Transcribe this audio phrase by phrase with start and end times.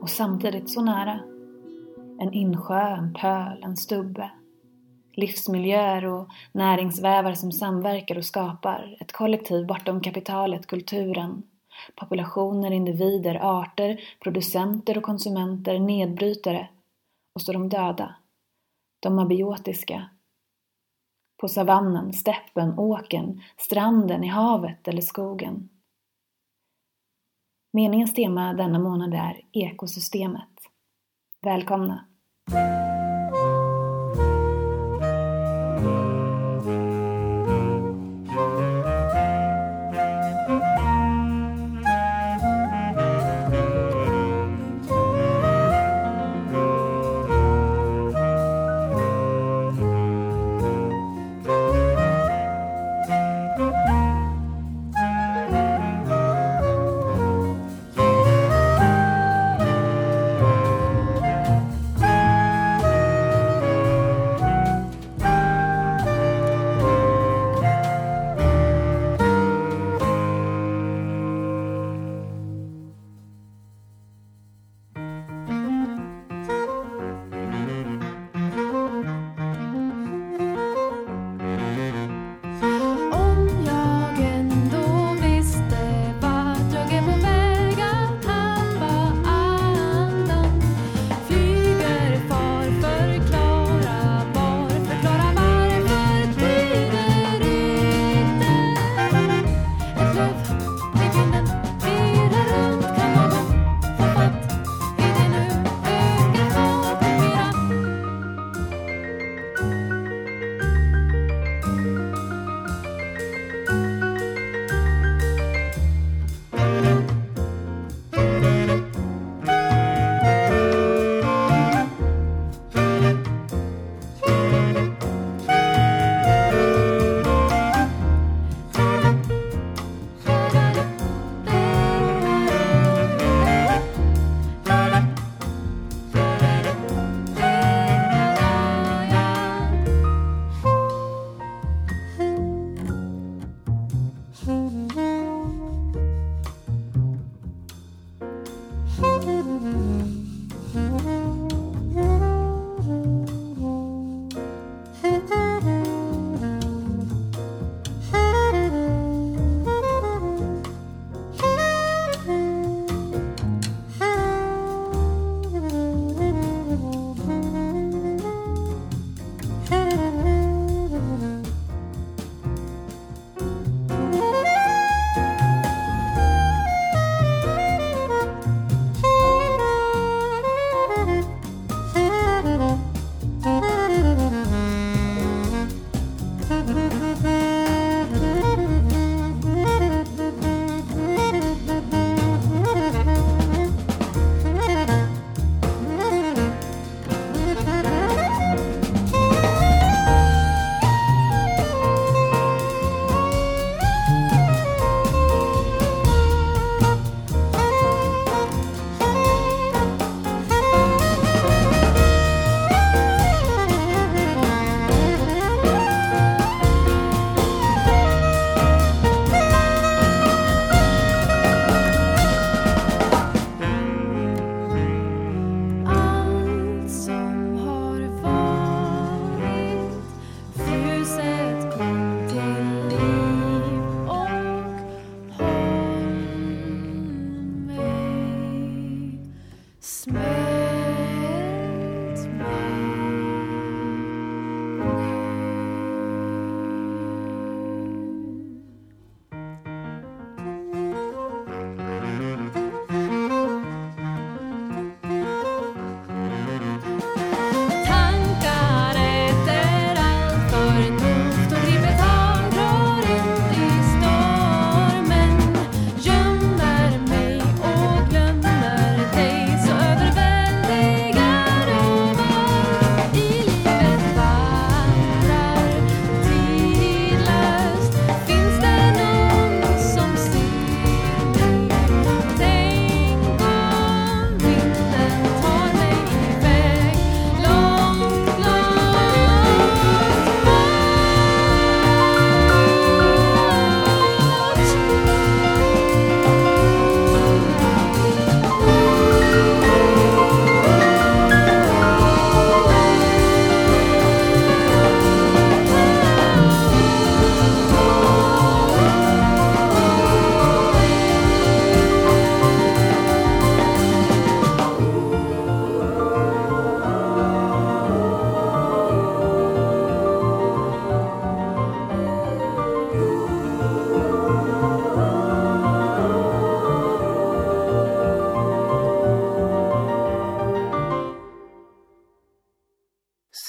[0.00, 1.20] och samtidigt så nära.
[2.20, 4.30] En insjö, en pöl, en stubbe.
[5.12, 11.42] Livsmiljöer och näringsvävar som samverkar och skapar ett kollektiv bortom kapitalet, kulturen.
[11.94, 16.68] Populationer, individer, arter, producenter och konsumenter, nedbrytare.
[17.34, 18.14] Och så de döda.
[19.00, 20.08] De abiotiska.
[21.40, 25.68] På savannen, steppen, åken, stranden, i havet eller skogen.
[27.78, 30.48] Meningens tema denna månad är ekosystemet.
[31.42, 32.04] Välkomna!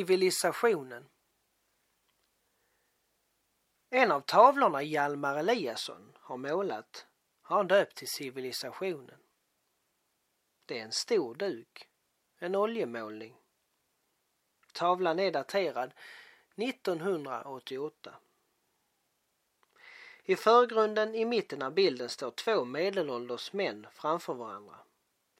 [0.00, 1.08] Civilisationen.
[3.90, 7.06] En av tavlorna Hjalmar Eliasson har målat
[7.42, 9.18] har han döpt till Civilisationen.
[10.66, 11.88] Det är en stor duk,
[12.38, 13.36] en oljemålning.
[14.72, 15.92] Tavlan är daterad
[16.56, 18.14] 1988.
[20.24, 24.76] I förgrunden i mitten av bilden står två medelålders män framför varandra.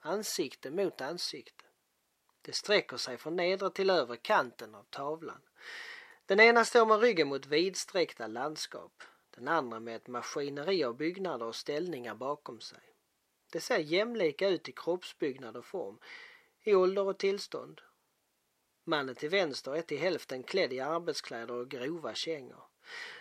[0.00, 1.69] Ansikte mot ansikte.
[2.42, 5.42] Det sträcker sig från nedre till övre kanten av tavlan.
[6.26, 9.02] Den ena står med ryggen mot vidsträckta landskap.
[9.30, 12.94] Den andra med ett maskineri av byggnader och ställningar bakom sig.
[13.52, 15.98] Det ser jämlika ut i kroppsbyggnad och form,
[16.62, 17.80] i ålder och tillstånd.
[18.84, 22.62] Mannen till vänster är till hälften klädd i arbetskläder och grova kängor.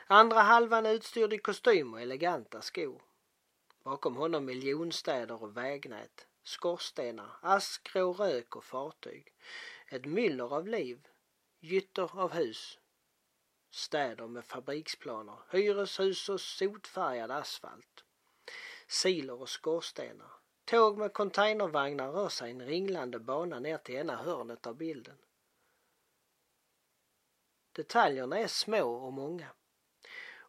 [0.07, 3.01] Andra halvan är utstyrd i kostym och eleganta skor.
[3.83, 9.33] Bakom honom miljonstäder och vägnät, skorstenar, askgrå rök och fartyg.
[9.87, 11.07] Ett myller av liv,
[11.59, 12.79] gytter av hus.
[13.71, 18.03] Städer med fabriksplaner, hyreshus och sotfärgad asfalt.
[18.87, 20.31] Silor och skorstenar.
[20.65, 25.17] Tåg med containervagnar rör sig i en ringlande bana ner till ena hörnet av bilden.
[27.71, 29.51] Detaljerna är små och många.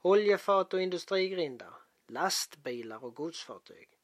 [0.03, 1.75] Oljefat och industrigrindar,
[2.09, 4.00] lastbilar och godsfartyg,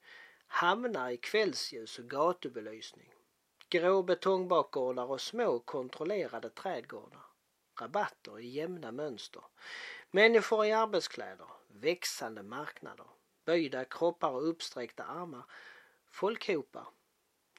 [0.47, 3.15] hamnar i kvällsljus och gatubelysning,
[3.69, 7.27] grå betongbakgårdar och små kontrollerade trädgårdar,
[7.81, 9.43] rabatter i jämna mönster,
[10.11, 13.07] människor i arbetskläder, växande marknader,
[13.45, 15.45] böjda kroppar och uppsträckta armar,
[16.11, 16.87] folkhopar.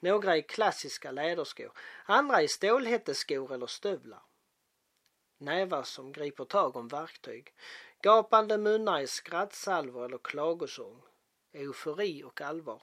[0.00, 1.72] Några i klassiska läderskor,
[2.04, 4.22] andra i stålhätteskor eller stövlar.
[5.38, 7.54] Nävar som griper tag om verktyg,
[8.02, 11.02] Gapande munnar i skrattsalvor eller klagosång.
[11.58, 12.82] Eufori och allvar.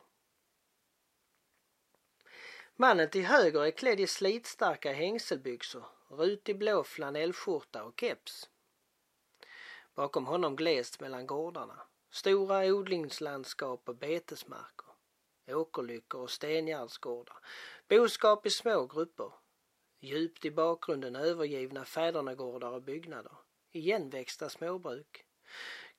[2.75, 8.49] Mannen till höger är klädd i slitstarka hängselbyxor, rutig blå flanellskjorta och keps.
[9.95, 11.81] Bakom honom glest mellan gårdarna.
[12.09, 14.87] Stora odlingslandskap och betesmarker.
[15.47, 17.37] Åkerlyckor och stengärdsgårdar.
[17.87, 19.31] Boskap i små grupper.
[19.99, 23.37] Djupt i bakgrunden övergivna fädernegårdar och byggnader
[23.75, 25.25] igenväxta småbruk.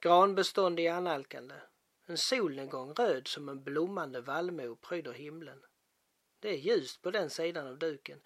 [0.01, 1.55] Granbestånd i annalkande.
[2.07, 5.63] En solnedgång röd som en blommande vallmo pryder himlen.
[6.41, 8.21] Det är ljust på den sidan av duken.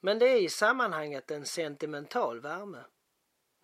[0.00, 2.84] Men det är i sammanhanget en sentimental värme.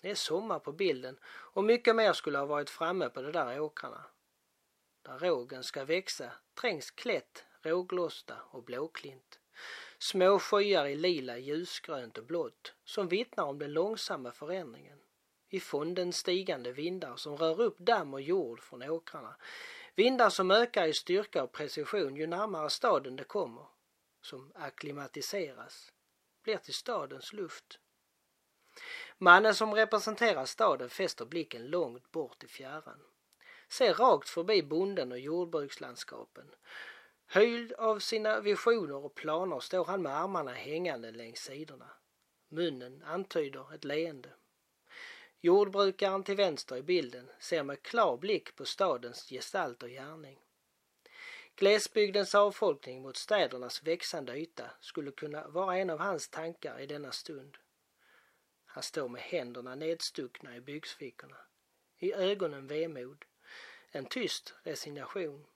[0.02, 3.60] Det är sommar på bilden och mycket mer skulle ha varit framme på de där
[3.60, 4.05] åkrarna.
[5.02, 9.38] Där rågen ska växa trängs klätt, råglosta och blåklint.
[9.98, 14.98] Små skyar i lila, ljusgrönt och blått som vittnar om den långsamma förändringen.
[15.48, 19.36] I fonden stigande vindar som rör upp damm och jord från åkrarna.
[19.94, 23.67] Vindar som ökar i styrka och precision ju närmare staden det kommer.
[24.20, 25.93] Som akklimatiseras.
[26.43, 27.79] Blir till stadens luft.
[29.19, 33.00] Mannen som representerar staden fäster blicken långt bort i fjärran.
[33.69, 36.55] Ser rakt förbi bonden och jordbrukslandskapen.
[37.26, 41.91] Höjd av sina visioner och planer står han med armarna hängande längs sidorna.
[42.48, 44.29] Munnen antyder ett leende.
[45.40, 50.38] Jordbrukaren till vänster i bilden ser med klar blick på stadens gestalt och gärning.
[51.56, 57.12] Glesbygdens avfolkning mot städernas växande yta skulle kunna vara en av hans tankar i denna
[57.12, 57.58] stund.
[58.66, 61.36] Han står med händerna nedstuckna i byxfickorna.
[61.98, 63.24] I ögonen vemod.
[63.90, 65.46] En tyst resignation.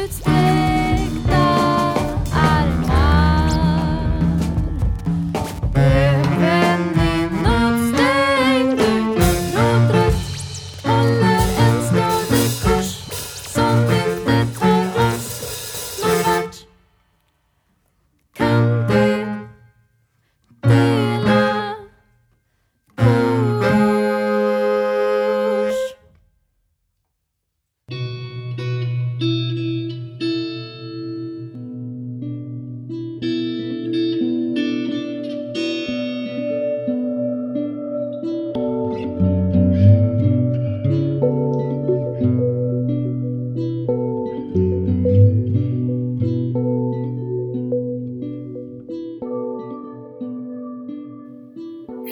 [0.06, 0.45] it's there.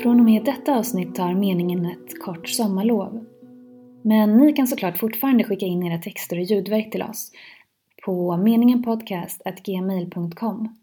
[0.05, 3.25] Från och med detta avsnitt tar meningen ett kort sommarlov.
[4.03, 7.33] Men ni kan såklart fortfarande skicka in era texter och ljudverk till oss
[8.05, 10.77] på meningenpodcast.gmail.com.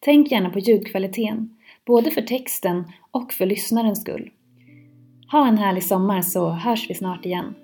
[0.00, 4.30] Tänk gärna på ljudkvaliteten, både för texten och för lyssnarens skull.
[5.32, 7.54] Ha en härlig sommar så hörs vi snart igen.